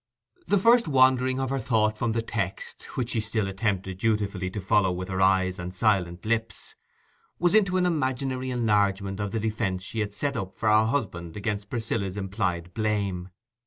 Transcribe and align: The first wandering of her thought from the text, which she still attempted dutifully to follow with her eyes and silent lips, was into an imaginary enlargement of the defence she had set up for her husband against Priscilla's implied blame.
The 0.47 0.57
first 0.57 0.87
wandering 0.87 1.39
of 1.39 1.51
her 1.51 1.59
thought 1.59 1.95
from 1.95 2.13
the 2.13 2.23
text, 2.23 2.81
which 2.95 3.11
she 3.11 3.19
still 3.21 3.47
attempted 3.47 3.99
dutifully 3.99 4.49
to 4.49 4.59
follow 4.59 4.91
with 4.91 5.09
her 5.09 5.21
eyes 5.21 5.59
and 5.59 5.75
silent 5.75 6.25
lips, 6.25 6.73
was 7.37 7.53
into 7.53 7.77
an 7.77 7.85
imaginary 7.85 8.49
enlargement 8.49 9.19
of 9.19 9.29
the 9.29 9.39
defence 9.39 9.83
she 9.83 9.99
had 9.99 10.15
set 10.15 10.35
up 10.35 10.57
for 10.57 10.69
her 10.69 10.85
husband 10.85 11.37
against 11.37 11.69
Priscilla's 11.69 12.17
implied 12.17 12.73
blame. 12.73 13.29